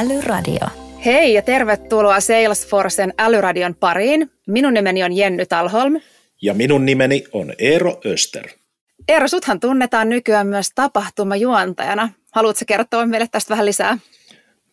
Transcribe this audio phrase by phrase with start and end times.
[0.00, 0.66] Älyradio.
[1.04, 4.30] Hei ja tervetuloa Salesforcen Älyradion pariin.
[4.46, 6.00] Minun nimeni on Jenny Talholm.
[6.42, 8.48] Ja minun nimeni on Eero Öster.
[9.08, 12.08] Eero, suthan tunnetaan nykyään myös tapahtumajuontajana.
[12.32, 13.98] Haluatko kertoa meille tästä vähän lisää?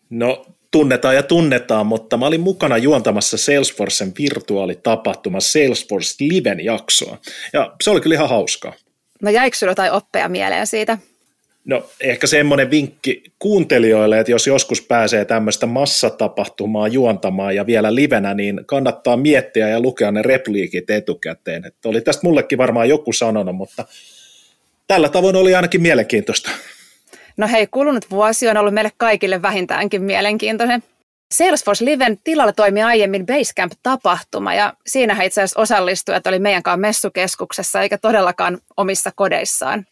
[0.10, 7.18] No, tunnetaan ja tunnetaan, mutta mä olin mukana juontamassa Salesforcen virtuaalitapahtuma Salesforce Liven jaksoa.
[7.54, 8.74] Ja se oli kyllä ihan hauskaa.
[9.22, 10.98] No jäikö sinulla jotain oppeja mieleen siitä?
[11.68, 18.34] No ehkä semmoinen vinkki kuuntelijoille, että jos joskus pääsee tämmöistä massatapahtumaa juontamaan ja vielä livenä,
[18.34, 21.66] niin kannattaa miettiä ja lukea ne repliikit etukäteen.
[21.66, 23.86] Että oli tästä mullekin varmaan joku sanonut, mutta
[24.88, 26.52] tällä tavoin oli ainakin mielenkiintoista.
[27.38, 30.84] No hei, kulunut vuosi on ollut meille kaikille vähintäänkin mielenkiintoinen.
[31.34, 37.82] Salesforce Liven tilalla toimi aiemmin Basecamp-tapahtuma ja siinä itse asiassa osallistujat oli meidän kanssa messukeskuksessa
[37.82, 39.86] eikä todellakaan omissa kodeissaan.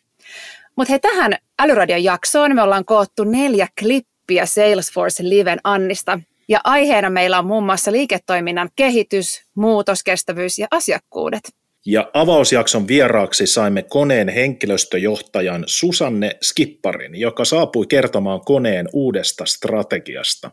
[0.76, 6.20] Mutta hei, tähän Älyradion jaksoon me ollaan koottu neljä klippiä Salesforce Liven Annista.
[6.48, 11.42] Ja aiheena meillä on muun muassa liiketoiminnan kehitys, muutoskestävyys ja asiakkuudet.
[11.88, 20.52] Ja avausjakson vieraaksi saimme koneen henkilöstöjohtajan Susanne Skipparin, joka saapui kertomaan koneen uudesta strategiasta.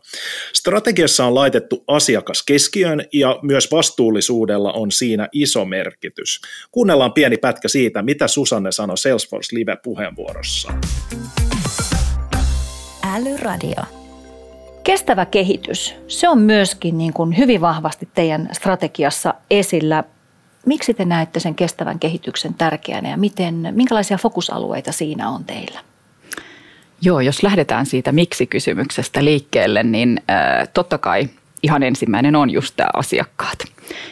[0.53, 6.41] Strategiassa on laitettu asiakas keskiöön ja myös vastuullisuudella on siinä iso merkitys.
[6.71, 10.73] Kuunnellaan pieni pätkä siitä, mitä Susanne sanoi Salesforce Live-puheenvuorossa.
[13.15, 13.83] Älyradio.
[14.83, 20.03] Kestävä kehitys, se on myöskin niin kuin hyvin vahvasti teidän strategiassa esillä
[20.65, 25.79] Miksi te näette sen kestävän kehityksen tärkeänä ja miten, minkälaisia fokusalueita siinä on teillä?
[27.01, 31.29] Joo, jos lähdetään siitä miksi-kysymyksestä liikkeelle, niin äh, totta kai
[31.63, 33.57] ihan ensimmäinen on just tämä asiakkaat.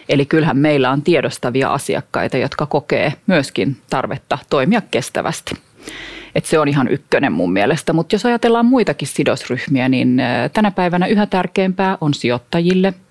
[0.09, 5.55] Eli kyllähän meillä on tiedostavia asiakkaita, jotka kokee myöskin tarvetta toimia kestävästi.
[6.35, 10.21] Et se on ihan ykkönen mun mielestä, mutta jos ajatellaan muitakin sidosryhmiä, niin
[10.53, 12.93] tänä päivänä yhä tärkeämpää on sijoittajille–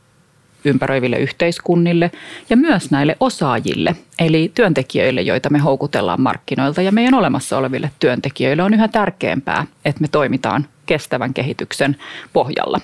[0.64, 2.10] ympäröiville yhteiskunnille
[2.50, 8.62] ja myös näille osaajille, eli työntekijöille, joita me houkutellaan markkinoilta ja meidän olemassa oleville työntekijöille
[8.62, 11.96] on yhä tärkeämpää, että me toimitaan kestävän kehityksen
[12.32, 12.80] pohjalla.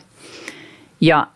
[1.00, 1.26] Ja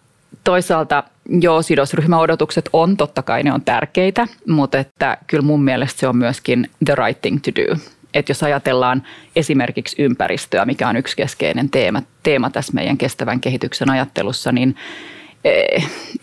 [0.44, 1.04] toisaalta
[1.40, 6.16] joo, sidosryhmäodotukset on, totta kai ne on tärkeitä, mutta että kyllä mun mielestä se on
[6.16, 7.76] myöskin the right thing to do.
[8.14, 9.02] Että jos ajatellaan
[9.36, 14.76] esimerkiksi ympäristöä, mikä on yksi keskeinen teema, teema tässä meidän kestävän kehityksen ajattelussa, niin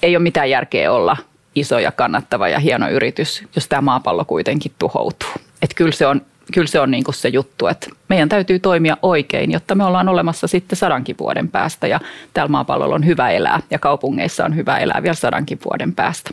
[0.04, 1.18] ei ole mitään järkeä olla
[1.56, 5.30] iso ja kannattava ja hieno yritys, jos tämä maapallo kuitenkin tuhoutuu.
[5.62, 6.22] Et kyllä se on,
[6.54, 10.10] kyllä se on niin kuin se juttu, että meidän täytyy toimia oikein, jotta me ollaan
[10.10, 12.00] olemassa sitten sadankin vuoden päästä ja
[12.34, 16.32] täällä maapallolla on hyvä elää ja kaupungeissa on hyvä elää vielä sadankin vuoden päästä.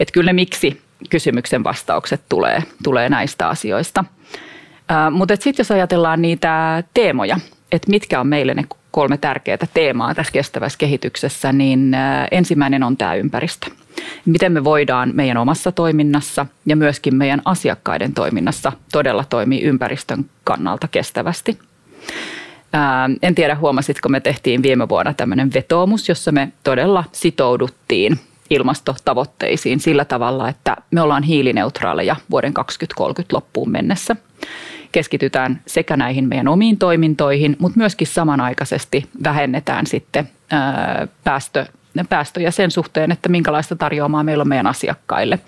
[0.00, 0.80] Että kyllä ne miksi
[1.10, 4.04] kysymyksen vastaukset tulee, tulee näistä asioista.
[5.10, 7.38] Mutta sitten jos ajatellaan niitä teemoja,
[7.72, 8.64] että mitkä on meille ne
[8.96, 11.96] kolme tärkeää teemaa tässä kestävässä kehityksessä, niin
[12.30, 13.70] ensimmäinen on tämä ympäristö.
[14.26, 20.88] Miten me voidaan meidän omassa toiminnassa ja myöskin meidän asiakkaiden toiminnassa todella toimia ympäristön kannalta
[20.88, 21.58] kestävästi.
[23.22, 28.20] En tiedä, huomasitko, me tehtiin viime vuonna tämmöinen vetoomus, jossa me todella sitouduttiin
[28.50, 34.16] ilmastotavoitteisiin sillä tavalla, että me ollaan hiilineutraaleja vuoden 2030 loppuun mennessä
[34.92, 40.28] keskitytään sekä näihin meidän omiin toimintoihin, mutta myöskin samanaikaisesti vähennetään sitten
[41.24, 41.66] päästö,
[42.08, 45.38] päästöjä sen suhteen, että minkälaista tarjoamaa meillä on meidän asiakkaille.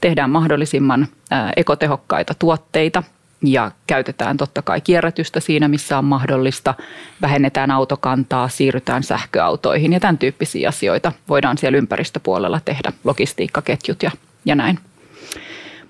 [0.00, 1.08] Tehdään mahdollisimman
[1.56, 3.02] ekotehokkaita tuotteita
[3.42, 6.74] ja käytetään totta kai kierrätystä siinä, missä on mahdollista.
[7.22, 14.10] Vähennetään autokantaa, siirrytään sähköautoihin ja tämän tyyppisiä asioita voidaan siellä ympäristöpuolella tehdä, logistiikkaketjut ja,
[14.44, 14.78] ja näin.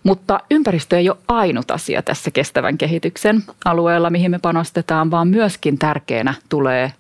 [0.05, 5.79] Mutta ympäristö ei ole ainut asia tässä kestävän kehityksen alueella, mihin me panostetaan, vaan myöskin
[5.79, 6.93] tärkeänä tulee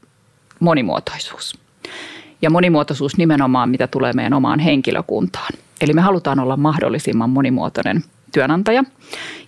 [0.60, 1.58] monimuotoisuus.
[2.42, 5.52] Ja monimuotoisuus nimenomaan, mitä tulee meidän omaan henkilökuntaan.
[5.80, 8.84] Eli me halutaan olla mahdollisimman monimuotoinen työnantaja.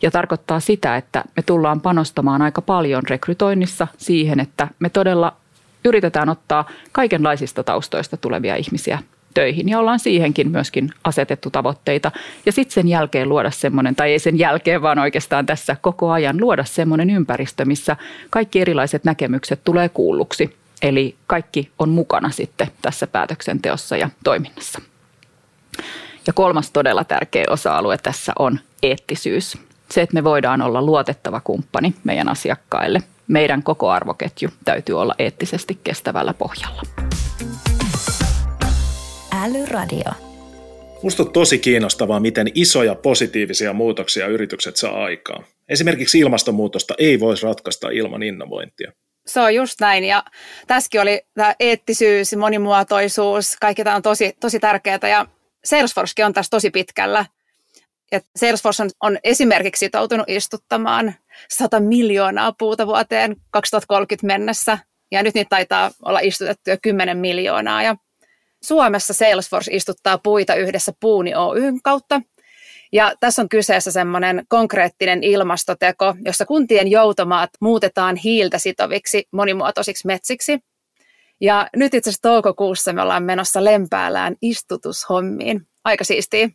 [0.02, 5.37] Ja tarkoittaa sitä, että me tullaan panostamaan aika paljon rekrytoinnissa siihen, että me todella
[5.85, 8.99] yritetään ottaa kaikenlaisista taustoista tulevia ihmisiä
[9.37, 12.11] töihin ja ollaan siihenkin myöskin asetettu tavoitteita.
[12.47, 16.41] Ja sitten sen jälkeen luoda semmoinen, tai ei sen jälkeen, vaan oikeastaan tässä koko ajan
[16.41, 17.97] luoda semmoinen ympäristö, missä
[18.31, 20.56] kaikki erilaiset näkemykset tulee kuulluksi.
[20.83, 24.81] Eli kaikki on mukana sitten tässä päätöksenteossa ja toiminnassa.
[26.27, 29.59] Ja kolmas todella tärkeä osa-alue tässä on eettisyys.
[29.91, 33.03] Se, että me voidaan olla luotettava kumppani meidän asiakkaille.
[33.29, 36.95] Meidän koko arvoketju täytyy olla eettisesti kestävällä pohjalla.
[39.46, 40.12] Älyradio.
[41.02, 45.44] Musta on tosi kiinnostavaa, miten isoja positiivisia muutoksia yritykset saa aikaan.
[45.69, 48.93] Esimerkiksi ilmastonmuutosta ei voisi ratkaista ilman innovointia.
[49.26, 50.25] Se on just näin ja
[50.66, 55.26] tässäkin oli tämä eettisyys, monimuotoisuus, kaikki tämä on tosi, tosi tärkeää ja
[55.64, 57.26] Salesforcekin on tässä tosi pitkällä.
[58.12, 61.14] Et Salesforce on, on esimerkiksi sitoutunut istuttamaan
[61.49, 64.78] 100 miljoonaa puuta vuoteen 2030 mennessä
[65.12, 67.96] ja nyt niitä taitaa olla istutettu jo 10 miljoonaa ja
[68.66, 72.20] Suomessa Salesforce istuttaa puita yhdessä Puuni Oyn kautta
[72.92, 80.58] ja tässä on kyseessä semmoinen konkreettinen ilmastoteko, jossa kuntien joutomaat muutetaan hiiltä sitoviksi monimuotoisiksi metsiksi.
[81.40, 85.66] Ja nyt itse asiassa toukokuussa me ollaan menossa Lempäälään istutushommiin.
[85.84, 86.48] Aika siistiä.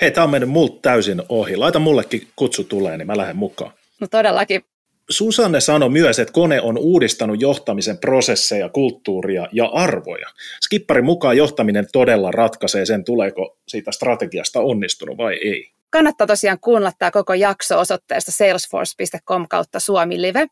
[0.00, 1.56] Hei, tämä on mennyt multa täysin ohi.
[1.56, 3.72] Laita mullekin kutsu tulee, niin mä lähden mukaan.
[4.00, 4.64] No todellakin.
[5.12, 10.26] Susanne sanoi myös, että kone on uudistanut johtamisen prosesseja, kulttuuria ja arvoja.
[10.62, 15.72] Skipparin mukaan johtaminen todella ratkaisee sen, tuleeko siitä strategiasta onnistunut vai ei.
[15.90, 20.46] Kannattaa tosiaan kuunnella tämä koko jakso osoitteesta salesforce.com kautta Suomi Live.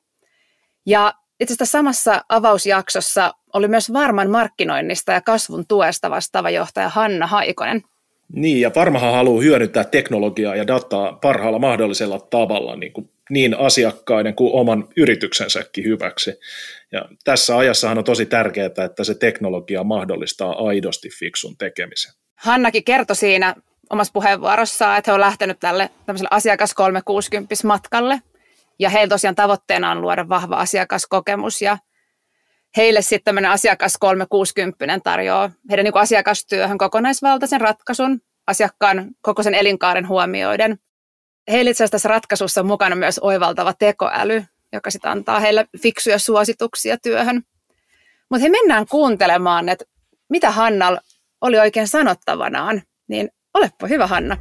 [0.87, 7.27] Ja itse asiassa samassa avausjaksossa oli myös varman markkinoinnista ja kasvun tuesta vastaava johtaja Hanna
[7.27, 7.83] Haikonen.
[8.33, 14.35] Niin, ja varmahan haluaa hyödyntää teknologiaa ja dataa parhaalla mahdollisella tavalla niin, kuin niin asiakkaiden
[14.35, 16.35] kuin oman yrityksensäkin hyväksi.
[16.93, 22.13] Ja tässä ajassahan on tosi tärkeää, että se teknologia mahdollistaa aidosti fiksun tekemisen.
[22.35, 23.55] Hannakin kertoi siinä
[23.91, 25.91] omassa puheenvuorossaan, että he on lähtenyt tälle
[26.31, 28.23] asiakas 360 matkalle.
[28.79, 31.79] Ja heillä tosiaan tavoitteena on luoda vahva asiakaskokemus ja
[32.77, 40.09] heille sitten tämmöinen asiakas 360 tarjoaa heidän niin asiakastyöhön kokonaisvaltaisen ratkaisun asiakkaan koko sen elinkaaren
[40.09, 40.79] huomioiden.
[41.51, 46.19] Heillä itse asiassa tässä ratkaisussa on mukana myös oivaltava tekoäly, joka sitten antaa heille fiksuja
[46.19, 47.43] suosituksia työhön.
[48.31, 49.85] Mutta he mennään kuuntelemaan, että
[50.29, 50.99] mitä Hannal
[51.41, 54.37] oli oikein sanottavanaan, niin olepa hyvä Hanna.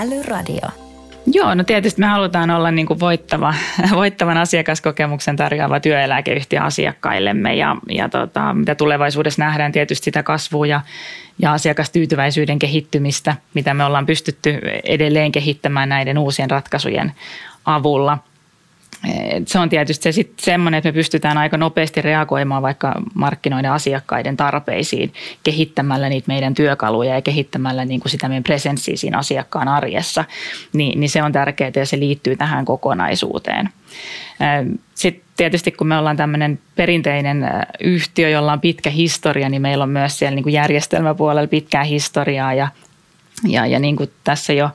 [0.00, 0.89] Älyradio.
[1.32, 3.54] Joo, no tietysti me halutaan olla niin kuin voittava,
[3.94, 10.80] voittavan asiakaskokemuksen tarjoava työeläkeyhtiö asiakkaillemme ja, ja tota, mitä tulevaisuudessa nähdään tietysti sitä kasvua ja,
[11.38, 17.12] ja asiakastyytyväisyyden kehittymistä, mitä me ollaan pystytty edelleen kehittämään näiden uusien ratkaisujen
[17.64, 18.18] avulla–
[19.46, 24.36] se on tietysti se sit semmoinen, että me pystytään aika nopeasti reagoimaan vaikka markkinoiden asiakkaiden
[24.36, 25.12] tarpeisiin
[25.42, 30.24] kehittämällä niitä meidän työkaluja ja kehittämällä niin kuin sitä meidän presenssiä siinä asiakkaan arjessa.
[30.72, 33.68] Niin, niin se on tärkeää ja se liittyy tähän kokonaisuuteen.
[34.94, 37.48] Sitten tietysti kun me ollaan tämmöinen perinteinen
[37.80, 42.54] yhtiö, jolla on pitkä historia, niin meillä on myös siellä niin kuin järjestelmäpuolella pitkää historiaa
[42.54, 42.68] ja,
[43.48, 44.70] ja, ja niin kuin tässä jo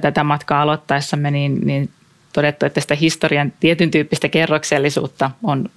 [0.00, 1.90] tätä matkaa aloittaessamme, niin, niin
[2.36, 5.68] todettu, että sitä historian tietyn tyyppistä kerroksellisuutta on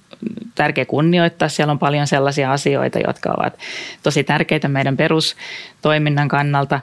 [0.54, 1.48] tärkeä kunnioittaa.
[1.48, 3.58] Siellä on paljon sellaisia asioita, jotka ovat
[4.02, 6.80] tosi tärkeitä meidän perustoiminnan kannalta.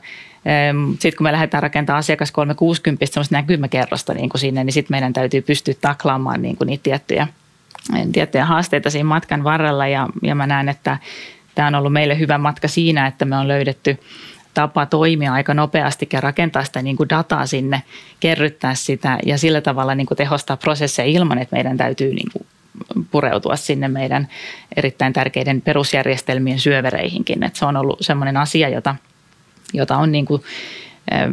[1.00, 5.13] Sitten kun me lähdetään rakentamaan asiakas 360 semmoista näkymäkerrosta niin kuin sinne, niin sitten meidän
[5.13, 7.27] täytyy pystyä taklaamaan niin kuin niitä tiettyjä,
[8.12, 9.88] tiettyjä haasteita siinä matkan varrella.
[9.88, 10.97] Ja, ja mä näen, että
[11.56, 13.97] tämä on ollut meille hyvä matka siinä, että me on löydetty
[14.57, 17.83] tapa toimia aika nopeasti ja rakentaa sitä niin kuin dataa sinne,
[18.19, 22.45] kerryttää sitä ja sillä tavalla niin kuin tehostaa prosesseja ilman, että meidän täytyy niin kuin
[23.12, 24.27] pureutua sinne meidän
[24.75, 27.44] erittäin tärkeiden perusjärjestelmien syövereihinkin.
[27.44, 28.95] Että se on ollut semmoinen asia, jota,
[29.74, 30.44] jota on niin kuin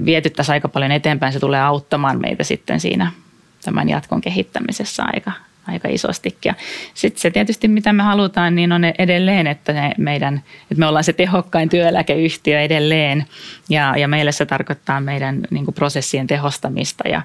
[0.05, 1.32] viety tässä aika paljon eteenpäin.
[1.32, 3.13] Se tulee auttamaan meitä sitten siinä
[3.65, 5.32] tämän jatkon kehittämisessä aika,
[5.67, 6.55] aika isostikin.
[6.94, 11.05] Sitten se tietysti, mitä me halutaan, niin on edelleen, että ne meidän, että me ollaan
[11.05, 13.25] se tehokkain työeläkeyhtiö edelleen.
[13.69, 17.23] Ja, ja meille se tarkoittaa meidän niin kuin prosessien tehostamista ja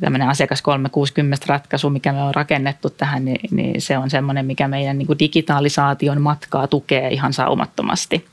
[0.00, 4.98] tämmöinen asiakas 360-ratkaisu, mikä me on rakennettu tähän, niin, niin se on semmoinen, mikä meidän
[4.98, 8.24] niin kuin digitalisaation matkaa tukee ihan saumattomasti.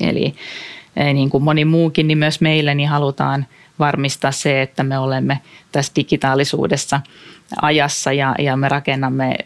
[0.00, 0.34] Eli
[1.14, 3.46] niin kuin moni muukin, niin myös meille niin halutaan
[3.78, 5.40] varmistaa se, että me olemme
[5.72, 7.00] tässä digitaalisuudessa–
[7.62, 9.36] ajassa ja, ja me rakennamme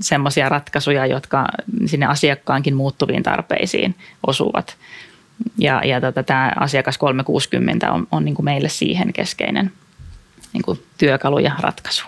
[0.00, 1.48] semmoisia ratkaisuja, jotka
[1.86, 3.94] sinne asiakkaankin muuttuviin tarpeisiin
[4.26, 4.76] osuvat.
[5.58, 9.72] Ja, ja tota, tämä asiakas 360 on, on niin kuin meille siihen keskeinen
[10.52, 12.06] niin kuin työkalu ja ratkaisu.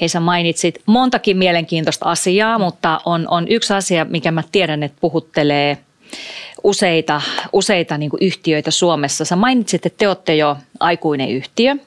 [0.00, 4.98] Hei, sä mainitsit montakin mielenkiintoista asiaa, mutta on, on yksi asia, mikä mä tiedän, että
[5.00, 5.78] puhuttelee
[6.64, 7.22] useita,
[7.52, 9.24] useita niin kuin yhtiöitä Suomessa.
[9.24, 11.76] Sä mainitsit, että te olette jo aikuinen yhtiö–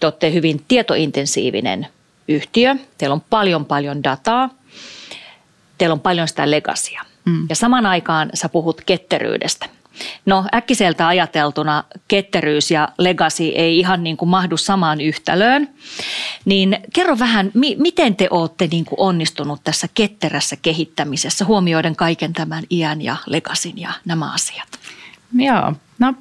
[0.00, 1.86] te olette hyvin tietointensiivinen
[2.28, 4.50] yhtiö, teillä on paljon paljon dataa,
[5.78, 7.02] teillä on paljon sitä legasia.
[7.24, 7.46] Mm.
[7.48, 9.66] Ja saman aikaan sä puhut ketteryydestä.
[10.26, 15.68] No äkkiseltä ajateltuna ketteryys ja legacy ei ihan niin kuin mahdu samaan yhtälöön.
[16.44, 22.32] Niin kerro vähän, mi- miten te olette niin kuin onnistunut tässä ketterässä kehittämisessä huomioiden kaiken
[22.32, 24.68] tämän iän ja legasin ja nämä asiat?
[25.34, 26.14] Joo, no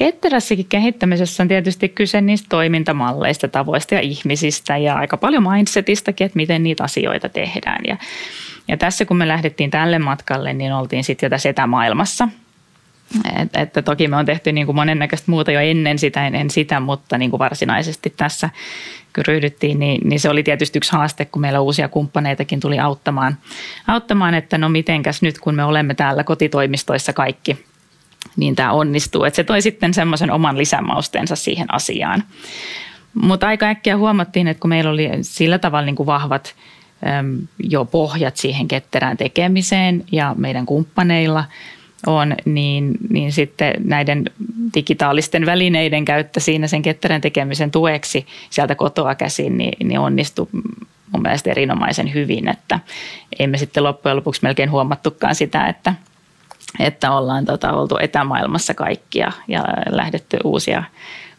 [0.00, 6.36] Ketterässäkin kehittämisessä on tietysti kyse niistä toimintamalleista, tavoista ja ihmisistä ja aika paljon mindsetistäkin, että
[6.36, 7.80] miten niitä asioita tehdään.
[7.86, 7.96] Ja,
[8.70, 12.28] ja tässä kun me lähdettiin tälle matkalle, niin oltiin sitten jo tässä etämaailmassa.
[13.38, 16.80] Et, että toki me on tehty niin kuin monennäköistä muuta jo ennen sitä, en sitä,
[16.80, 18.50] mutta niin kuin varsinaisesti tässä
[19.14, 23.36] kun ryhdyttiin, niin, niin se oli tietysti yksi haaste, kun meillä uusia kumppaneitakin tuli auttamaan,
[23.86, 27.58] auttamaan että no mitenkäs nyt kun me olemme täällä kotitoimistoissa kaikki–
[28.36, 29.24] niin tämä onnistuu.
[29.24, 32.22] Että se toi sitten semmoisen oman lisämaustensa siihen asiaan.
[33.14, 36.54] Mutta aika äkkiä huomattiin, että kun meillä oli sillä tavalla niin kuin vahvat
[37.58, 41.44] jo pohjat siihen ketterään tekemiseen ja meidän kumppaneilla
[42.06, 44.24] on, niin, niin sitten näiden
[44.74, 50.48] digitaalisten välineiden käyttö siinä sen ketterän tekemisen tueksi sieltä kotoa käsin, niin, niin onnistui
[51.12, 52.80] mun mielestä erinomaisen hyvin, että
[53.38, 55.94] emme sitten loppujen lopuksi melkein huomattukaan sitä, että–
[56.78, 60.82] että ollaan tota, oltu etämaailmassa kaikkia ja lähdetty uusia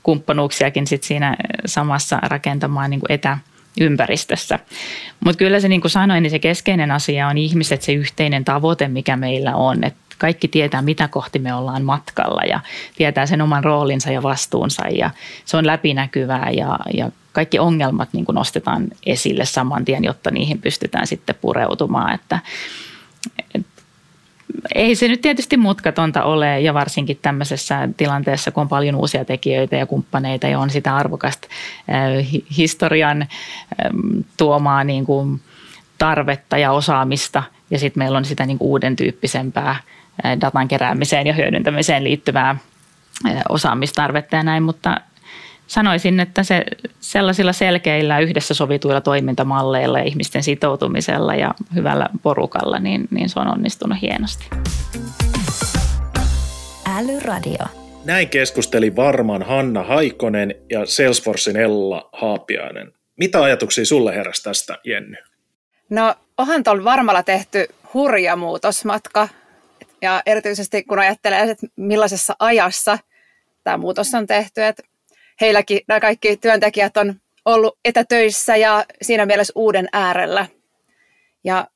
[0.04, 3.12] kumppanuuksiakin sit siinä samassa rakentamaan niin kuin
[3.78, 4.60] etäympäristössä.
[5.20, 8.88] Mutta kyllä se niin kuin sanoin, niin se keskeinen asia on ihmiset, se yhteinen tavoite,
[8.88, 9.84] mikä meillä on.
[9.84, 12.60] Et kaikki tietää, mitä kohti me ollaan matkalla ja
[12.96, 15.10] tietää sen oman roolinsa ja vastuunsa ja
[15.46, 20.62] se on läpinäkyvää ja, ja kaikki ongelmat niin kuin nostetaan esille saman tien, jotta niihin
[20.62, 22.16] pystytään sitten pureutumaan.
[22.16, 22.40] Että,
[24.76, 29.76] ei se nyt tietysti mutkatonta ole ja varsinkin tämmöisessä tilanteessa, kun on paljon uusia tekijöitä
[29.76, 31.48] ja kumppaneita ja on sitä arvokasta
[32.58, 33.28] historian
[34.38, 35.42] tuomaa niin kuin
[35.98, 37.44] tarvetta ja osaamista.
[37.72, 39.76] Ja sitten meillä on sitä niin kuin uuden tyyppisempää
[40.42, 42.56] datan keräämiseen ja hyödyntämiseen liittyvää
[43.50, 45.02] osaamistarvetta ja näin, mutta
[45.72, 46.66] sanoisin, että se
[47.00, 53.48] sellaisilla selkeillä yhdessä sovituilla toimintamalleilla ja ihmisten sitoutumisella ja hyvällä porukalla, niin, niin se on
[53.48, 54.46] onnistunut hienosti.
[56.98, 57.66] Älyradio.
[58.06, 62.94] Näin keskusteli varmaan Hanna Haikonen ja Salesforcein Ella Haapiainen.
[63.18, 65.18] Mitä ajatuksia sulle heräsi tästä, Jenny?
[65.90, 69.28] No, onhan tuolla varmalla tehty hurja muutosmatka.
[70.02, 72.98] Ja erityisesti kun ajattelee, että millaisessa ajassa
[73.64, 74.84] tämä muutos on tehty, että
[75.42, 80.46] heilläkin nämä kaikki työntekijät on ollut etätöissä ja siinä mielessä uuden äärellä.
[81.44, 81.68] Ja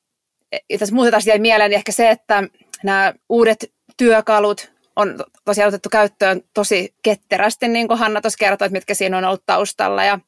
[0.79, 2.43] tässä muuta taas jäi mieleen ehkä se, että
[2.83, 8.77] nämä uudet työkalut on tosiaan otettu käyttöön tosi ketterästi, niin kuin Hanna tuossa kertoi, että
[8.77, 10.03] mitkä siinä on ollut taustalla.
[10.03, 10.19] Ja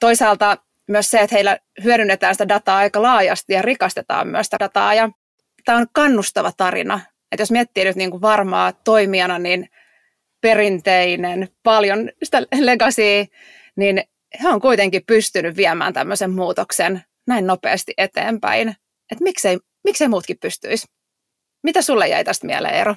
[0.00, 4.94] toisaalta myös se, että heillä hyödynnetään sitä dataa aika laajasti ja rikastetaan myös sitä dataa.
[4.94, 5.10] Ja
[5.64, 7.00] tämä on kannustava tarina.
[7.32, 9.68] Että jos miettii nyt niin kuin varmaa toimijana, niin–
[10.44, 13.26] perinteinen, paljon sitä legacyä,
[13.76, 14.02] niin
[14.42, 18.68] he on kuitenkin pystynyt viemään tämmöisen muutoksen näin nopeasti eteenpäin.
[19.12, 20.86] Että miksei, miksei muutkin pystyisi?
[21.62, 22.94] Mitä sulle jäi tästä mieleen, Eero?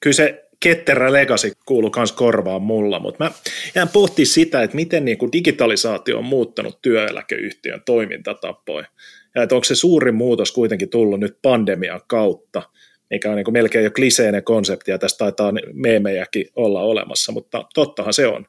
[0.00, 3.30] Kyllä se ketterä legacy kuuluu myös korvaan mulla, mutta mä
[3.74, 8.86] jään pohtimaan sitä, että miten niin kuin digitalisaatio on muuttanut työeläkeyhtiön toimintatapoja.
[9.34, 12.62] Ja että onko se suurin muutos kuitenkin tullut nyt pandemian kautta–
[13.10, 17.64] mikä on niin kuin melkein jo kliseinen konsepti, ja tästä taitaa meemejäkin olla olemassa, mutta
[17.74, 18.46] tottahan se on.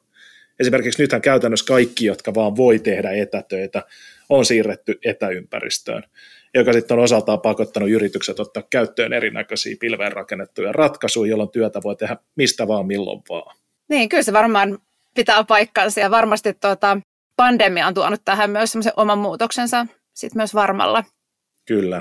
[0.60, 3.82] Esimerkiksi nythän käytännössä kaikki, jotka vaan voi tehdä etätöitä,
[4.28, 6.02] on siirretty etäympäristöön,
[6.54, 11.96] joka sitten on osaltaan pakottanut yritykset ottaa käyttöön erinäköisiä pilveen rakennettuja ratkaisuja, jolloin työtä voi
[11.96, 13.56] tehdä mistä vaan milloin vaan.
[13.88, 14.78] Niin, kyllä se varmaan
[15.14, 16.98] pitää paikkansa ja varmasti tuota,
[17.36, 21.04] pandemia on tuonut tähän myös semmoisen oman muutoksensa sitten myös varmalla.
[21.66, 21.96] Kyllä.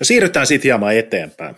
[0.00, 1.56] No siirrytään sitten hieman eteenpäin.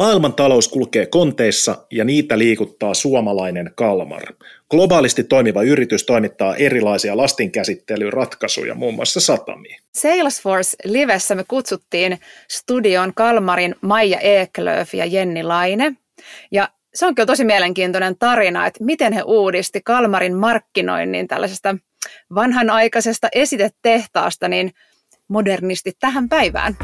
[0.00, 4.22] Maailman talous kulkee konteissa ja niitä liikuttaa suomalainen Kalmar.
[4.70, 9.80] Globaalisti toimiva yritys toimittaa erilaisia lastinkäsittelyratkaisuja muun muassa satamiin.
[9.94, 12.18] Salesforce Livessä me kutsuttiin
[12.50, 15.92] studion Kalmarin Maija Eklöf ja Jenni Laine.
[16.50, 21.76] Ja se on kyllä tosi mielenkiintoinen tarina, että miten he uudisti Kalmarin markkinoinnin tällaisesta
[22.34, 24.72] vanhanaikaisesta esitetehtaasta niin
[25.28, 26.76] modernisti tähän päivään.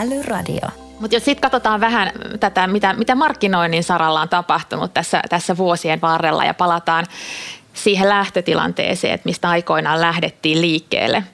[0.00, 0.68] Älyradio.
[1.00, 6.00] Mutta jos sitten katsotaan vähän tätä, mitä, mitä markkinoinnin saralla on tapahtunut tässä, tässä vuosien
[6.00, 7.06] varrella ja palataan
[7.72, 11.24] siihen lähtötilanteeseen, että mistä aikoinaan lähdettiin liikkeelle,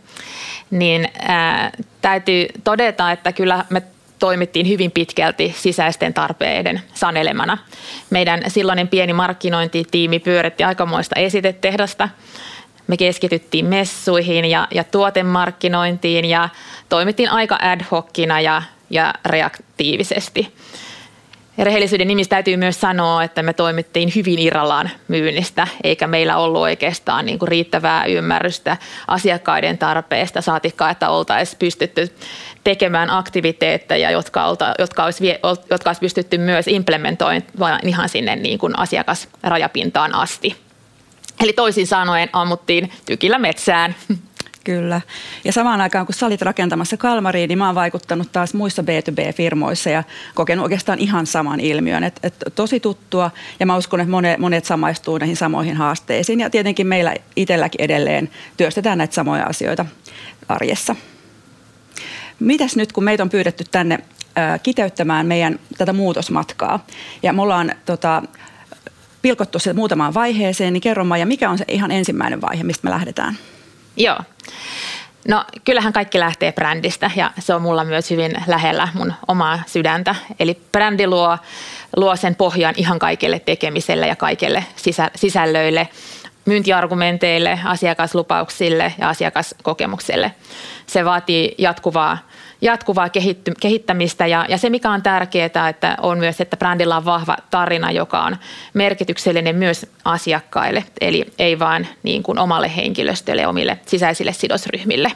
[0.71, 1.71] niin ää,
[2.03, 3.83] täytyy todeta, että kyllä me
[4.19, 7.59] toimittiin hyvin pitkälti sisäisten tarpeiden sanelemana.
[8.11, 12.09] Meidän silloinen pieni markkinointitiimi pyöritti aikamoista esitetehdasta.
[12.91, 16.49] Me keskityttiin messuihin ja, ja tuotemarkkinointiin ja
[16.89, 20.55] toimittiin aika ad hocina ja, ja reaktiivisesti.
[21.59, 26.61] Ja rehellisyyden nimissä täytyy myös sanoa, että me toimittiin hyvin irrallaan myynnistä, eikä meillä ollut
[26.61, 28.77] oikeastaan niin kuin riittävää ymmärrystä
[29.09, 32.15] asiakkaiden tarpeesta, saatikka, että oltaisiin pystytty
[32.65, 35.35] tekemään aktiviteetteja, jotka, olta, jotka, olisi,
[35.71, 40.70] jotka olisi pystytty myös implementoimaan ihan sinne niin kuin asiakasrajapintaan asti.
[41.41, 43.95] Eli toisin sanoen ammuttiin tykillä metsään.
[44.65, 45.01] Kyllä.
[45.45, 49.91] Ja samaan aikaan, kun sä olit rakentamassa Kalmariin, niin mä oon vaikuttanut taas muissa B2B-firmoissa
[49.91, 50.05] ja
[50.35, 52.05] kokenut oikeastaan ihan saman ilmiön.
[52.05, 53.31] Et, et tosi tuttua
[53.61, 56.41] ja mä uskon, että monet, monet samaistuu näihin samoihin haasteisiin.
[56.41, 59.87] Ja tietenkin meillä itselläkin edelleen työstetään näitä samoja asioita
[60.49, 60.97] arjessa.
[62.41, 63.99] Mitäs nyt, kun meitä on pyydetty tänne
[64.63, 66.87] kiteyttämään meidän tätä muutosmatkaa
[67.23, 68.23] ja me ollaan tota,
[69.23, 72.91] pilkottu se muutamaan vaiheeseen, niin kerro Maija, mikä on se ihan ensimmäinen vaihe, mistä me
[72.91, 73.39] lähdetään?
[73.97, 74.19] Joo.
[75.29, 80.15] No kyllähän kaikki lähtee brändistä ja se on mulla myös hyvin lähellä mun omaa sydäntä.
[80.41, 81.39] Eli brändi luo,
[81.97, 85.89] luo sen pohjan ihan kaikille tekemiselle ja kaikille sisä, sisällöille,
[86.45, 90.35] myyntiargumenteille, asiakaslupauksille ja asiakaskokemukselle.
[90.87, 92.19] Se vaatii jatkuvaa
[92.61, 97.05] jatkuvaa kehitty, kehittämistä ja, ja se mikä on tärkeää, että on myös, että brändillä on
[97.05, 98.37] vahva tarina, joka on
[98.75, 105.13] merkityksellinen myös asiakkaille, eli ei vain niin kuin omalle henkilöstölle, omille sisäisille sidosryhmille.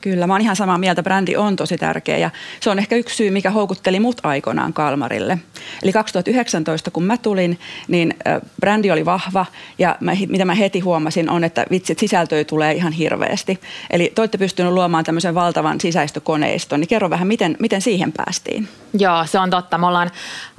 [0.00, 1.02] Kyllä, mä oon ihan samaa mieltä.
[1.02, 5.38] Brändi on tosi tärkeä ja se on ehkä yksi syy, mikä houkutteli mut aikoinaan Kalmarille.
[5.82, 8.14] Eli 2019, kun mä tulin, niin
[8.60, 9.46] brändi oli vahva
[9.78, 13.60] ja mä, mitä mä heti huomasin on, että vitsit sisältöä tulee ihan hirveästi.
[13.90, 18.68] Eli te olette pystyneet luomaan tämmöisen valtavan sisäistökoneiston, niin kerro vähän, miten, miten siihen päästiin?
[18.98, 19.78] Joo, se on totta.
[19.78, 20.10] Me ollaan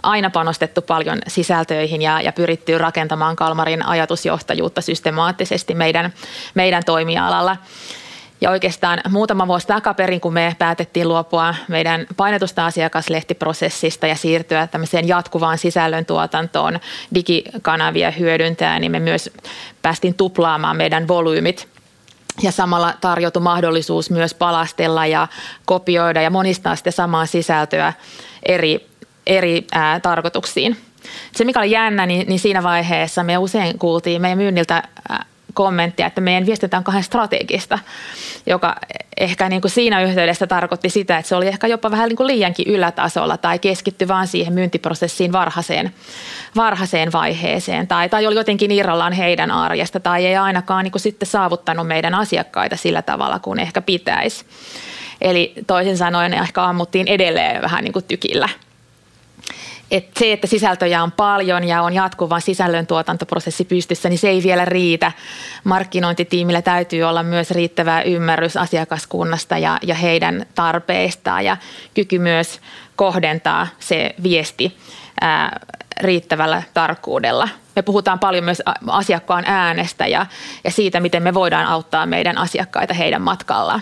[0.03, 6.13] aina panostettu paljon sisältöihin ja, ja pyritty rakentamaan Kalmarin ajatusjohtajuutta systemaattisesti meidän,
[6.55, 7.57] meidän toimialalla.
[8.41, 15.07] Ja oikeastaan muutama vuosi takaperin, kun me päätettiin luopua meidän painetusta asiakaslehtiprosessista ja siirtyä tämmöiseen
[15.07, 16.79] jatkuvaan sisällöntuotantoon
[17.15, 19.29] digikanavia hyödyntää, niin me myös
[19.81, 21.67] päästiin tuplaamaan meidän volyymit
[22.41, 25.27] ja samalla tarjotu mahdollisuus myös palastella ja
[25.65, 27.93] kopioida ja monistaa sitä samaa sisältöä
[28.43, 28.87] eri,
[29.27, 30.77] eri ää, tarkoituksiin.
[31.35, 34.83] Se, mikä oli jännä, niin, niin siinä vaiheessa me usein kuultiin meidän myynniltä
[35.57, 37.79] kommenttia, että meidän viestintä on kahden strategista,
[38.45, 38.75] joka
[39.17, 42.27] ehkä niin kuin siinä yhteydessä tarkoitti sitä, että se oli ehkä jopa vähän niin kuin
[42.27, 45.93] liiankin ylätasolla tai keskitty vaan siihen myyntiprosessiin varhaiseen,
[46.55, 51.27] varhaiseen vaiheeseen tai, tai oli jotenkin irrallaan heidän arjesta tai ei ainakaan niin kuin sitten
[51.27, 54.45] saavuttanut meidän asiakkaita sillä tavalla kuin ehkä pitäisi.
[55.21, 58.49] Eli toisin sanoen ehkä ammuttiin edelleen vähän niin kuin tykillä–
[59.91, 64.43] että se, että sisältöjä on paljon ja on jatkuva sisällön tuotantoprosessi pystyssä, niin se ei
[64.43, 65.11] vielä riitä.
[65.63, 71.57] Markkinointitiimillä täytyy olla myös riittävä ymmärrys asiakaskunnasta ja, ja heidän tarpeistaan ja
[71.93, 72.59] kyky myös
[72.95, 74.77] kohdentaa se viesti
[75.21, 75.59] ää,
[76.01, 77.49] riittävällä tarkkuudella.
[77.75, 80.25] Me puhutaan paljon myös asiakkaan äänestä ja,
[80.63, 83.81] ja siitä, miten me voidaan auttaa meidän asiakkaita heidän matkallaan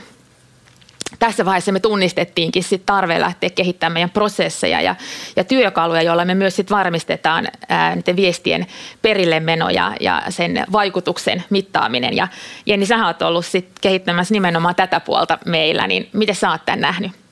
[1.20, 4.96] tässä vaiheessa me tunnistettiinkin sit tarve lähteä kehittämään meidän prosesseja ja,
[5.36, 8.66] ja työkaluja, joilla me myös sit varmistetaan ää, niiden viestien
[9.02, 12.16] perille meno ja, ja sen vaikutuksen mittaaminen.
[12.16, 12.28] Ja
[12.66, 16.82] Jenni, sä oot ollut sit kehittämässä nimenomaan tätä puolta meillä, niin miten sä oot tämän
[16.82, 17.25] nähnyt?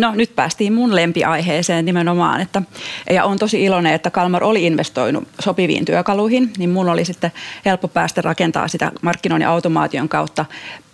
[0.00, 2.62] No nyt päästiin mun lempiaiheeseen nimenomaan, että,
[3.10, 7.32] ja on tosi iloinen, että Kalmar oli investoinut sopiviin työkaluihin, niin mun oli sitten
[7.64, 10.44] helppo päästä rakentaa sitä markkinoinnin automaation kautta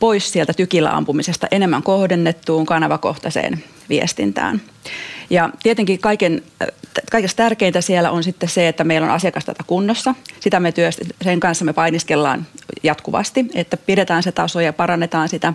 [0.00, 4.60] pois sieltä tykillä ampumisesta enemmän kohdennettuun kanavakohtaiseen viestintään.
[5.30, 6.42] Ja tietenkin kaiken,
[7.10, 10.14] kaikesta tärkeintä siellä on sitten se, että meillä on asiakastata kunnossa.
[10.40, 12.46] Sitä me työstä, sen kanssa me painiskellaan
[12.82, 15.52] jatkuvasti, että pidetään se taso ja parannetaan sitä.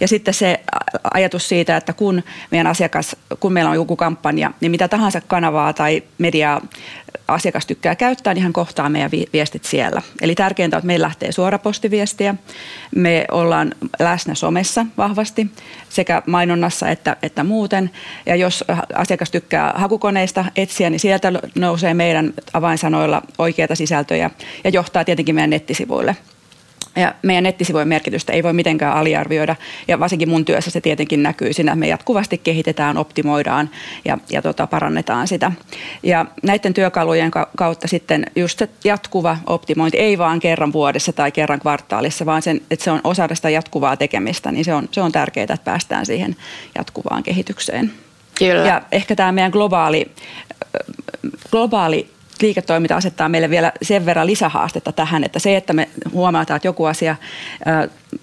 [0.00, 0.60] Ja sitten se
[1.14, 5.72] ajatus siitä, että kun meidän asiakas, kun meillä on joku kampanja, niin mitä tahansa kanavaa
[5.72, 6.60] tai mediaa
[7.28, 10.02] asiakas tykkää käyttää, niin hän kohtaa meidän viestit siellä.
[10.20, 12.34] Eli tärkeintä on, että meillä lähtee suorapostiviestiä.
[12.94, 15.50] Me ollaan läsnä somessa vahvasti
[15.88, 17.90] sekä mainonnassa että, että muuten.
[18.26, 24.30] Ja jos asiakas tykkää hakukoneista etsiä, niin sieltä nousee meidän avainsanoilla oikeita sisältöjä
[24.64, 26.16] ja johtaa tietenkin meidän nettisivuille.
[26.98, 29.56] Ja meidän nettisivujen merkitystä ei voi mitenkään aliarvioida
[29.88, 33.70] ja varsinkin mun työssä se tietenkin näkyy siinä, että me jatkuvasti kehitetään, optimoidaan
[34.04, 35.52] ja, ja tota, parannetaan sitä.
[36.02, 41.60] Ja näiden työkalujen kautta sitten just se jatkuva optimointi, ei vaan kerran vuodessa tai kerran
[41.60, 45.12] kvartaalissa, vaan sen, että se on osa sitä jatkuvaa tekemistä, niin se on, se on
[45.12, 46.36] tärkeää, että päästään siihen
[46.78, 47.92] jatkuvaan kehitykseen.
[48.38, 48.66] Kyllä.
[48.66, 50.10] Ja ehkä tämä meidän globaali,
[51.50, 56.68] globaali liiketoiminta asettaa meille vielä sen verran lisähaastetta tähän, että se, että me huomataan, että
[56.68, 57.16] joku asia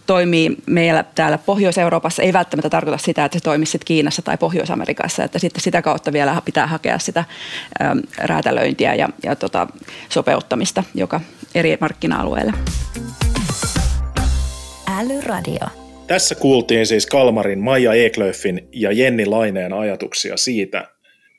[0.06, 5.23] toimii meillä täällä Pohjois-Euroopassa, ei välttämättä tarkoita sitä, että se toimisi sitten Kiinassa tai Pohjois-Amerikassa,
[5.23, 7.25] että sitten sitä kautta vielä pitää hakea sitä
[8.17, 9.67] räätälöintiä ja, ja tota,
[10.10, 11.21] sopeuttamista joka
[11.56, 12.54] eri markkina-alueille.
[14.99, 15.67] Älyradio.
[16.08, 20.94] Tässä kuultiin siis Kalmarin, Maija Eklöfin ja Jenni Laineen ajatuksia siitä,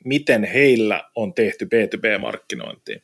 [0.07, 2.99] miten heillä on tehty B2B-markkinointia.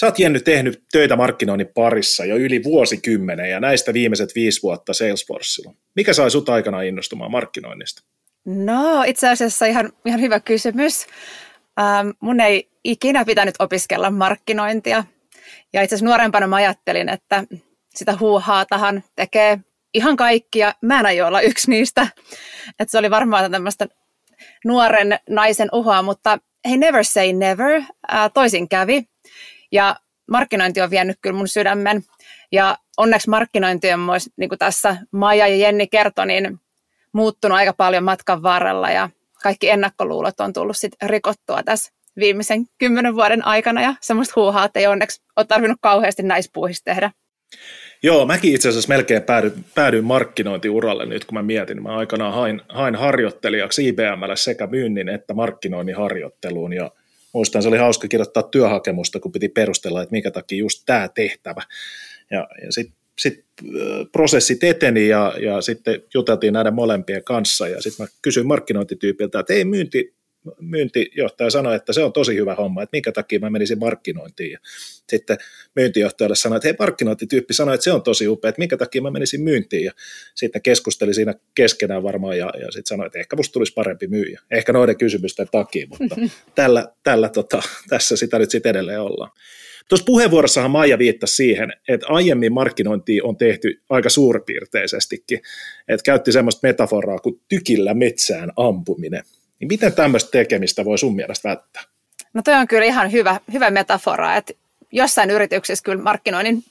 [0.00, 4.92] Sä oot Jenny tehnyt töitä markkinoinnin parissa jo yli vuosikymmenen ja näistä viimeiset viisi vuotta
[4.92, 5.74] Salesforcella.
[5.96, 8.02] Mikä sai sut aikana innostumaan markkinoinnista?
[8.44, 11.06] No itse asiassa ihan, ihan hyvä kysymys.
[11.80, 15.04] Ähm, mun ei ikinä pitänyt opiskella markkinointia.
[15.72, 17.44] Ja itse asiassa nuorempana mä ajattelin, että
[17.94, 19.58] sitä huuhaatahan tekee
[19.94, 20.74] ihan kaikkia.
[20.82, 22.08] Mä en aio olla yksi niistä.
[22.78, 23.88] Että se oli varmaan tämmöistä
[24.64, 26.38] nuoren naisen uhoa, mutta
[26.70, 27.82] he never say never.
[28.08, 29.04] Ää, toisin kävi.
[29.72, 29.96] Ja
[30.30, 32.02] markkinointi on vienyt kyllä mun sydämen.
[32.52, 36.60] Ja onneksi markkinointi on myös, niin kuin tässä Maija ja Jenni kertoi, niin
[37.12, 39.10] muuttunut aika paljon matkan varrella ja
[39.42, 44.80] kaikki ennakkoluulot on tullut sit rikottua tässä viimeisen kymmenen vuoden aikana ja semmoista huuhaa, että
[44.80, 47.10] ei onneksi ole tarvinnut kauheasti naispuuhista tehdä.
[48.02, 51.82] Joo, mäkin itse asiassa melkein päädyin, päädyin markkinointiuralle nyt, kun mä mietin.
[51.82, 56.90] Mä aikanaan hain, hain harjoittelijaksi IBMlle sekä myynnin että markkinoinnin harjoitteluun ja
[57.32, 61.62] muistan, se oli hauska kirjoittaa työhakemusta, kun piti perustella, että minkä takia just tämä tehtävä.
[62.30, 63.44] Ja, ja sitten sit,
[64.12, 69.52] prosessit eteni ja, ja sitten juteltiin näiden molempien kanssa ja sitten mä kysyin markkinointityypiltä, että
[69.52, 70.14] ei myynti,
[70.60, 74.50] myyntijohtaja sanoi, että se on tosi hyvä homma, että minkä takia mä menisin markkinointiin.
[74.50, 74.58] Ja
[75.08, 75.38] sitten
[75.76, 79.10] myyntijohtajalle sanoi, että hei markkinointityyppi sanoi, että se on tosi upea, että minkä takia mä
[79.10, 79.84] menisin myyntiin.
[79.84, 79.92] Ja
[80.34, 84.40] sitten keskusteli siinä keskenään varmaan ja, ja sitten sanoi, että ehkä musta tulisi parempi myyjä.
[84.50, 86.16] Ehkä noiden kysymysten takia, mutta
[86.54, 89.30] tällä, tällä tota, tässä sitä nyt sitten edelleen ollaan.
[89.90, 95.40] Tuossa puheenvuorossahan Maija viittasi siihen, että aiemmin markkinointi on tehty aika suurpiirteisestikin,
[95.88, 99.22] että käytti semmoista metaforaa kuin tykillä metsään ampuminen.
[99.60, 101.82] Niin miten tämmöistä tekemistä voi sun mielestä välttää?
[102.34, 104.52] No toi on kyllä ihan hyvä, hyvä metafora, että
[104.92, 106.64] jossain yrityksessä kyllä markkinoinnin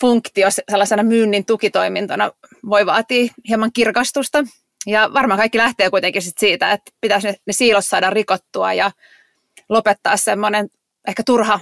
[0.00, 2.30] funktio sellaisena myynnin tukitoimintona
[2.70, 4.44] voi vaatia hieman kirkastusta.
[4.86, 8.90] Ja varmaan kaikki lähtee kuitenkin sit siitä, että pitäisi ne, ne siilos saada rikottua ja
[9.68, 10.70] lopettaa semmoinen
[11.08, 11.60] ehkä turha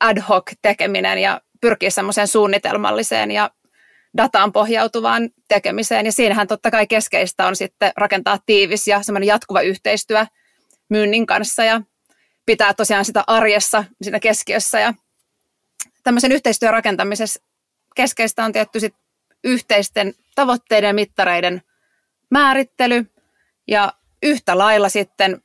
[0.00, 3.50] ad hoc tekeminen ja pyrkiä semmoiseen suunnitelmalliseen ja
[4.16, 6.06] dataan pohjautuvaan tekemiseen.
[6.06, 10.26] Ja siinähän totta kai keskeistä on sitten rakentaa tiivis ja semmoinen jatkuva yhteistyö
[10.88, 11.80] myynnin kanssa ja
[12.46, 14.80] pitää tosiaan sitä arjessa siinä keskiössä.
[14.80, 14.94] Ja
[16.02, 17.42] tämmöisen yhteistyön rakentamisessa
[17.96, 18.94] keskeistä on tietty sit
[19.44, 21.62] yhteisten tavoitteiden ja mittareiden
[22.30, 23.06] määrittely
[23.68, 25.42] ja yhtä lailla sitten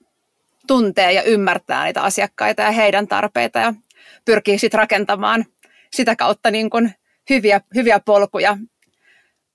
[0.68, 3.74] tuntee ja ymmärtää niitä asiakkaita ja heidän tarpeita ja
[4.26, 5.46] pyrkii sitten rakentamaan
[5.94, 6.96] sitä kautta niin kuin
[7.36, 8.58] hyviä, hyviä polkuja,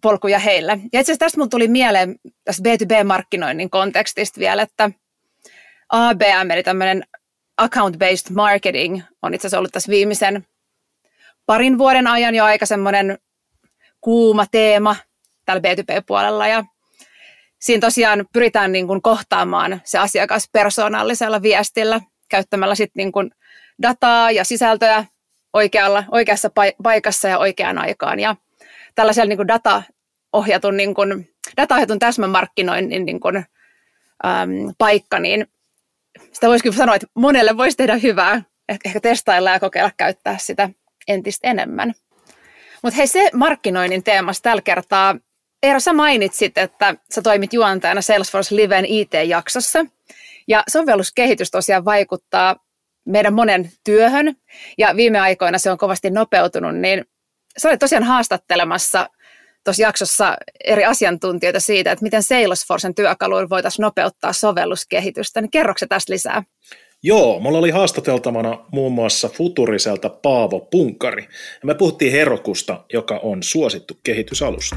[0.03, 0.73] polkuja heille.
[0.73, 4.91] Ja itse asiassa tästä mun tuli mieleen tästä B2B-markkinoinnin kontekstista vielä, että
[5.89, 7.05] ABM, eli tämmöinen
[7.63, 10.47] account-based marketing, on itse asiassa ollut tässä viimeisen
[11.47, 13.19] parin vuoden ajan jo aika semmoinen
[14.01, 14.97] kuuma teema
[15.45, 16.49] tällä B2B-puolella.
[16.49, 16.65] Ja
[17.61, 23.31] siinä tosiaan pyritään niin kuin kohtaamaan se asiakas persoonallisella viestillä käyttämällä sitten niin kuin
[23.83, 25.05] dataa ja sisältöä
[25.57, 26.51] oikealla, oikeassa
[26.83, 28.21] paikassa ja oikeaan aikaan.
[28.21, 28.37] Ja
[28.95, 35.47] tällaisella niin data-ohjatun, niin kuin, data-ohjatun täsmämarkkinoinnin niin kuin, äm, paikka, niin
[36.33, 40.69] sitä voisi kyllä sanoa, että monelle voisi tehdä hyvää, ehkä testailla ja kokeilla käyttää sitä
[41.09, 41.95] entistä enemmän.
[42.83, 45.17] Mutta hei, se markkinoinnin teemassa tällä kertaa,
[45.63, 49.87] Eero, sä mainitsit, että sä toimit juontajana Salesforce Liven IT-jaksossa,
[50.49, 52.57] ja sovelluskehitys tosiaan vaikuttaa
[53.07, 54.37] meidän monen työhön
[54.79, 57.05] ja viime aikoina se on kovasti nopeutunut, niin
[57.59, 59.09] sä olet tosiaan haastattelemassa
[59.65, 65.41] tuossa jaksossa eri asiantuntijoita siitä, että miten Salesforcen työkaluilla voitaisiin nopeuttaa sovelluskehitystä.
[65.41, 66.43] Niin kerroksä tästä lisää?
[67.03, 71.23] Joo, mulla oli haastateltavana muun muassa Futuriselta Paavo Punkari.
[71.23, 74.77] Ja me puhuttiin Herokusta, joka on suosittu kehitysalusta.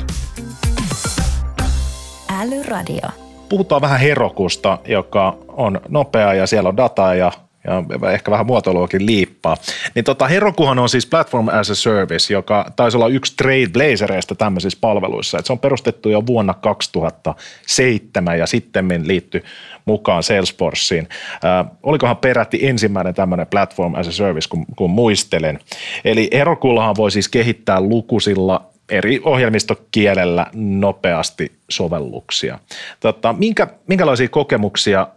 [2.42, 3.10] Älyradio.
[3.50, 7.32] Puhutaan vähän Herokusta, joka on nopea ja siellä on dataa ja
[7.63, 9.58] ja ehkä vähän muotoiluakin liippaa.
[9.95, 14.78] Niin tota, Herokuhan on siis Platform as a Service, joka taisi olla yksi trailblazereista tämmöisissä
[14.82, 15.39] palveluissa.
[15.39, 19.43] Et se on perustettu jo vuonna 2007 ja sitten liittyi
[19.86, 21.08] mukaan Salesforceen.
[21.34, 25.60] Äh, olikohan peräti ensimmäinen tämmöinen Platform as a Service, kun, kun muistelen.
[26.06, 32.60] Eli Herokullahan voi siis kehittää lukusilla eri ohjelmistokielellä nopeasti sovelluksia.
[33.00, 35.08] Tota, minkä, minkälaisia kokemuksia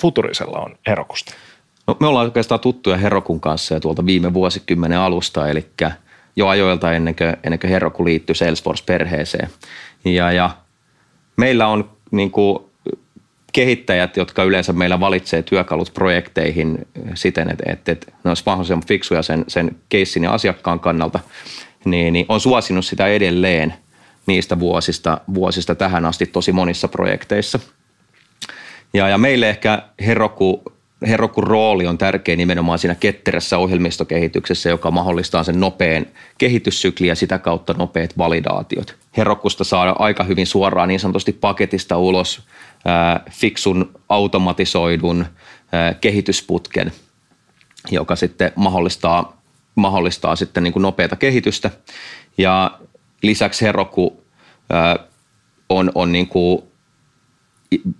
[0.00, 1.32] Futurisella on Herokusta?
[1.86, 5.66] No, me ollaan oikeastaan tuttuja Herokun kanssa ja tuolta viime vuosikymmenen alusta, eli
[6.36, 9.48] jo ajoilta ennen kuin, ennen kuin Heroku liittyi Salesforce-perheeseen.
[10.04, 10.50] Ja, ja
[11.36, 12.58] meillä on niin kuin,
[13.54, 19.22] kehittäjät, jotka yleensä meillä valitsee työkalut projekteihin siten, että, että, että ne olisi mahdollisimman fiksuja
[19.22, 21.20] sen, sen keissin ja asiakkaan kannalta,
[21.84, 23.74] niin, niin on suosinut sitä edelleen
[24.26, 27.58] niistä vuosista, vuosista tähän asti tosi monissa projekteissa.
[28.94, 30.62] Ja, ja meille ehkä Heroku
[31.06, 36.06] Herokun rooli on tärkeä nimenomaan siinä ketterässä ohjelmistokehityksessä, joka mahdollistaa sen nopean
[36.38, 38.96] kehityssykli ja sitä kautta nopeat validaatiot.
[39.16, 42.42] Herokusta saa aika hyvin suoraan niin sanotusti paketista ulos
[42.86, 46.92] äh, fiksun automatisoidun äh, kehitysputken,
[47.90, 49.42] joka sitten mahdollistaa,
[49.74, 51.70] mahdollistaa sitten niin kuin nopeata kehitystä.
[52.38, 52.78] Ja
[53.22, 54.24] lisäksi Heroku
[54.74, 55.06] äh,
[55.68, 56.62] on, on niin kuin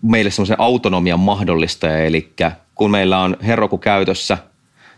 [0.02, 2.32] meille semmoisen autonomian mahdollistaja, eli
[2.74, 4.38] kun meillä on Heroku käytössä,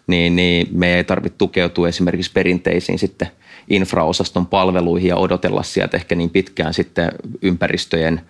[0.06, 3.28] niin, niin me ei tarvitse tukeutua esimerkiksi perinteisiin sitten
[3.68, 7.12] infraosaston palveluihin ja odotella sieltä ehkä niin pitkään sitten
[7.42, 8.20] ympäristöjen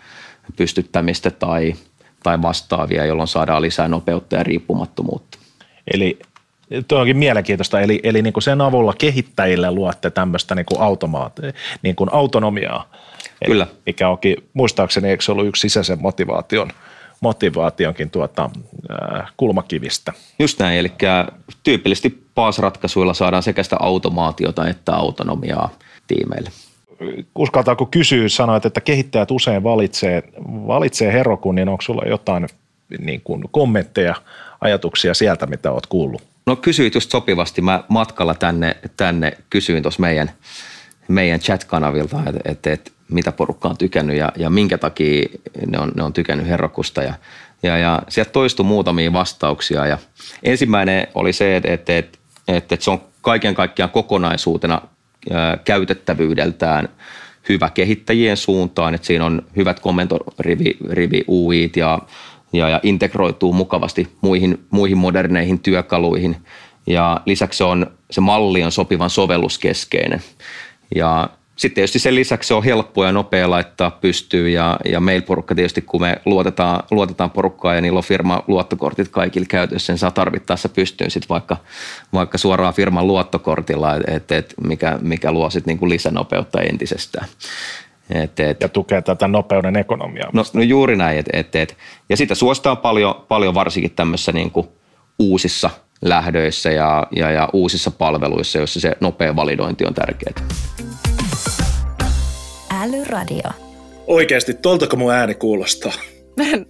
[0.56, 1.74] pystyttämistä tai,
[2.22, 5.38] tai vastaavia, jolloin saadaan lisää nopeutta ja riippumattomuutta.
[5.94, 6.18] Eli
[6.88, 11.40] Tuo onkin mielenkiintoista, eli, eli niin kuin sen avulla kehittäjille luotte tämmöistä niin kuin automaat,
[11.82, 12.90] niin kuin autonomiaa.
[13.44, 13.66] Kyllä.
[13.86, 16.70] Mikä onkin, muistaakseni, eikö se ollut yksi sisäisen motivaation–
[17.20, 18.50] motivaationkin tuota,
[18.90, 20.12] äh, kulmakivistä.
[20.38, 20.92] Just näin, eli
[21.62, 25.70] tyypillisesti PaaS-ratkaisuilla saadaan sekä sitä automaatiota että autonomiaa
[26.06, 26.50] tiimeille.
[27.34, 30.22] Uskaltaako kysyä, sanoit, että kehittäjät usein valitsee,
[30.66, 32.46] valitsee Herokun, niin onko sulla jotain
[32.98, 34.14] niin kuin kommentteja,
[34.60, 36.22] ajatuksia sieltä, mitä olet kuullut?
[36.46, 37.60] No kysyit just sopivasti.
[37.60, 40.30] Mä matkalla tänne, tänne kysyin tuossa meidän,
[41.08, 45.28] meidän chat-kanavilta, että, että, että mitä porukka on tykännyt ja, ja minkä takia
[45.66, 47.02] ne on, ne on tykännyt Herrokusta.
[47.02, 47.14] Ja,
[47.62, 49.98] ja, ja sieltä toistui muutamia vastauksia ja
[50.42, 54.82] ensimmäinen oli se, että, että, että, että se on kaiken kaikkiaan kokonaisuutena
[55.30, 56.88] ää, käytettävyydeltään
[57.48, 61.98] hyvä kehittäjien suuntaan, että siinä on hyvät kommentorivi rivi UIt ja,
[62.52, 66.36] ja, ja integroituu mukavasti muihin, muihin moderneihin työkaluihin.
[66.86, 70.22] Ja lisäksi se, on, se malli on sopivan sovelluskeskeinen.
[70.94, 75.54] Ja sitten tietysti sen lisäksi se on helppo ja nopea laittaa pystyyn ja, ja mail-porukka
[75.54, 80.10] tietysti, kun me luotetaan, luotetaan porukkaa ja niillä on firma luottokortit kaikille käytössä, niin saa
[80.10, 81.56] tarvittaessa pystyyn sitten vaikka,
[82.12, 87.28] vaikka suoraan firman luottokortilla, et, et, mikä, mikä luo sitten niinku lisänopeutta entisestään.
[88.10, 90.30] Et, et, ja tukee tätä nopeuden ekonomiaa.
[90.32, 91.18] No, no juuri näin.
[91.18, 91.76] Et, et, et.
[92.08, 94.72] Ja sitä suositaan paljon, paljon varsinkin tämmöisissä niinku
[95.18, 95.70] uusissa
[96.02, 100.48] lähdöissä ja, ja, ja uusissa palveluissa, joissa se nopea validointi on tärkeää.
[102.82, 103.50] Älyradio.
[104.06, 105.92] Oikeasti, toltako mun ääni kuulostaa?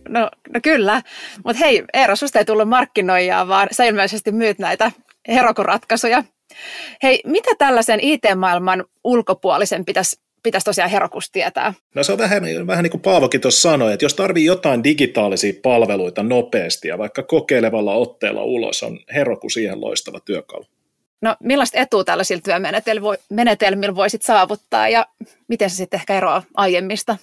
[0.08, 1.02] No, no kyllä,
[1.44, 4.92] mutta hei Eero, susta ei tullut markkinoijaa, vaan sä ilmeisesti myyt näitä
[5.28, 6.24] herokuratkaisuja.
[7.02, 11.74] Hei, mitä tällaisen IT-maailman ulkopuolisen pitäisi pitäisi tosiaan Herokus tietää?
[11.94, 15.52] No se on vähän, vähän niin kuin Paavokin tuossa sanoi, että jos tarvii jotain digitaalisia
[15.62, 20.64] palveluita nopeasti ja vaikka kokeilevalla otteella ulos, on Heroku siihen loistava työkalu.
[21.22, 25.06] No millaista etua tällaisilla työmenetelmillä voisit saavuttaa ja
[25.48, 27.16] miten se sitten ehkä eroaa aiemmista?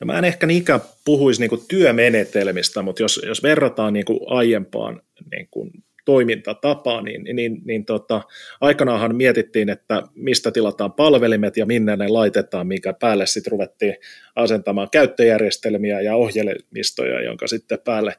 [0.00, 5.02] No mä en ehkä niinkään puhuisi niinku työmenetelmistä, mutta jos, jos verrataan niinku aiempaan
[5.36, 5.70] niinku
[6.04, 8.22] toimintatapaa, niin, niin, niin, niin tota,
[8.60, 13.96] aikanaanhan mietittiin, että mistä tilataan palvelimet ja minne ne laitetaan, minkä päälle sitten ruvettiin
[14.36, 18.14] asentamaan käyttöjärjestelmiä ja ohjelmistoja, jonka sitten päälle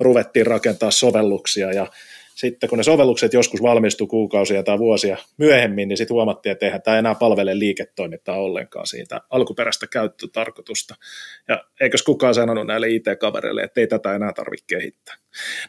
[0.00, 1.86] ruvettiin rakentaa sovelluksia ja
[2.36, 6.82] sitten kun ne sovellukset joskus valmistui kuukausia tai vuosia myöhemmin, niin sitten huomattiin, että eihän
[6.82, 10.94] tämä enää palvele liiketoimintaa ollenkaan siitä alkuperäistä käyttötarkoitusta.
[11.48, 15.14] Ja eikös kukaan sanonut näille IT-kavereille, että ei tätä enää tarvitse kehittää.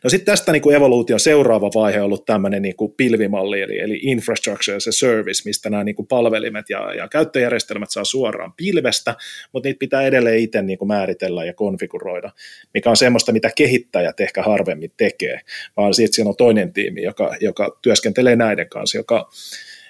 [0.03, 3.79] No sitten tästä niin kuin evoluution seuraava vaihe on ollut tämmöinen niin kuin pilvimalli, eli,
[3.79, 8.53] eli infrastructure as a service, mistä nämä niin kuin palvelimet ja, ja käyttöjärjestelmät saa suoraan
[8.53, 9.15] pilvestä,
[9.53, 12.31] mutta niitä pitää edelleen itse niin kuin määritellä ja konfiguroida,
[12.73, 15.39] mikä on semmoista, mitä kehittäjät ehkä harvemmin tekee,
[15.77, 19.29] vaan sitten siinä on toinen tiimi, joka, joka työskentelee näiden kanssa, joka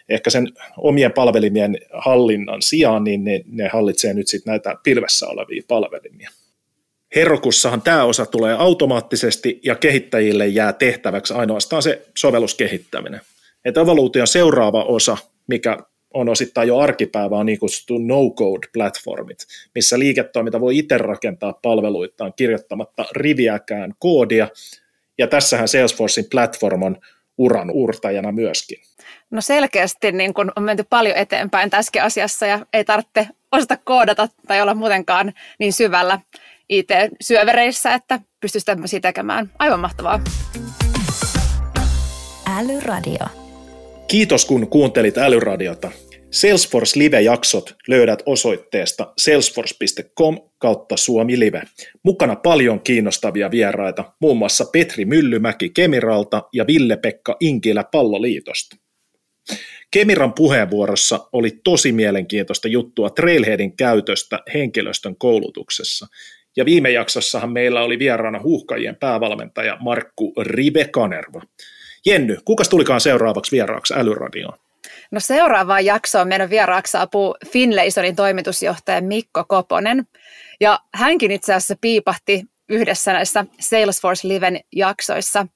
[0.10, 5.64] ehkä sen omien palvelimien hallinnan sijaan, niin ne, ne hallitsee nyt sitten näitä pilvessä olevia
[5.68, 6.30] palvelimia.
[7.16, 13.22] Herokussahan tämä osa tulee automaattisesti ja kehittäjille jää tehtäväksi ainoastaan se sovelluskehittäminen.
[13.66, 15.78] Että evoluution seuraava osa, mikä
[16.14, 19.38] on osittain jo arkipäivää, on niin kutsuttu no-code-platformit,
[19.76, 24.50] missä liiketoiminta voi itse rakentaa palveluitaan kirjoittamatta riviäkään koodia,
[25.18, 26.98] ja tässähän Salesforcein platform on
[27.38, 28.78] uran urtajana myöskin.
[29.32, 34.28] No selkeästi niin kun on menty paljon eteenpäin tässäkin asiassa ja ei tarvitse osata koodata
[34.48, 36.20] tai olla muutenkaan niin syvällä
[36.70, 39.52] IT-syövereissä, että pystyisi tämmöisiä tekemään.
[39.60, 40.20] Aivan mahtavaa.
[42.58, 43.26] Älyradio.
[44.08, 45.92] Kiitos kun kuuntelit Älyradiota.
[46.32, 51.62] Salesforce Live-jaksot löydät osoitteesta salesforce.com kautta Suomi Live.
[52.04, 58.76] Mukana paljon kiinnostavia vieraita, muun muassa Petri Myllymäki Kemiralta ja Ville-Pekka Inkilä Palloliitosta.
[59.92, 66.08] Kemiran puheenvuorossa oli tosi mielenkiintoista juttua Trailheadin käytöstä henkilöstön koulutuksessa.
[66.58, 71.42] Ja viime jaksossahan meillä oli vieraana huuhkajien päävalmentaja Markku Rive Kanerva.
[72.06, 74.58] Jenny, kuka tulikaan seuraavaksi vieraaksi Älyradioon?
[75.12, 80.08] No seuraavaan jaksoon meidän vieraaksi saapuu Finlaysonin toimitusjohtaja Mikko Koponen.
[80.60, 85.48] Ja hänkin itse asiassa piipahti yhdessä näissä Salesforce Liven jaksoissa.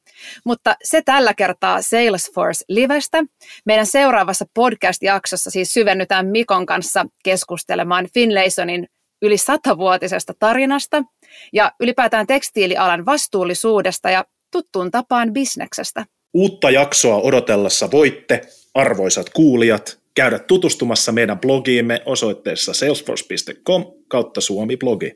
[0.46, 3.24] Mutta se tällä kertaa Salesforce Livestä.
[3.66, 8.88] Meidän seuraavassa podcast-jaksossa siis syvennytään Mikon kanssa keskustelemaan Finlaysonin
[9.22, 11.04] yli satavuotisesta tarinasta
[11.54, 16.06] ja ylipäätään tekstiilialan vastuullisuudesta ja tuttuun tapaan bisneksestä.
[16.34, 18.42] Uutta jaksoa odotellessa voitte,
[18.74, 25.14] arvoisat kuulijat, käydä tutustumassa meidän blogiimme osoitteessa salesforce.com kautta suomi-blogi.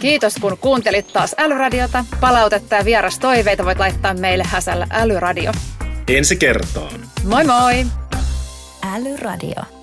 [0.00, 2.04] Kiitos kun kuuntelit taas Älyradiota.
[2.20, 5.52] Palautetta ja vieras toiveita voit laittaa meille häsällä Älyradio.
[6.08, 7.00] Ensi kertaan.
[7.24, 7.86] Moi moi!
[8.94, 9.77] Älyradio.